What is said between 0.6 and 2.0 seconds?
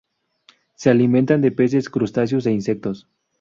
Se alimenta de peces,